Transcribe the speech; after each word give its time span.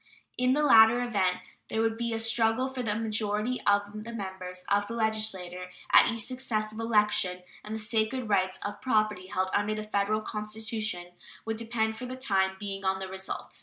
In 0.35 0.53
the 0.53 0.63
latter 0.63 0.99
event 0.99 1.41
there 1.67 1.79
would 1.79 1.95
be 1.95 2.11
a 2.11 2.17
struggle 2.17 2.67
for 2.69 2.81
a 2.81 2.95
majority 2.97 3.61
of 3.67 4.03
the 4.03 4.11
members 4.11 4.65
of 4.71 4.87
the 4.87 4.95
legislature 4.95 5.67
at 5.91 6.11
each 6.11 6.21
successive 6.21 6.79
election, 6.79 7.43
and 7.63 7.75
the 7.75 7.79
sacred 7.79 8.27
rights 8.27 8.57
of 8.65 8.81
property 8.81 9.27
held 9.27 9.51
under 9.53 9.75
the 9.75 9.83
Federal 9.83 10.21
Constitution 10.21 11.11
would 11.45 11.57
depend 11.57 11.97
for 11.97 12.07
the 12.07 12.15
time 12.15 12.57
being 12.59 12.83
on 12.83 12.97
the 12.97 13.07
result. 13.09 13.59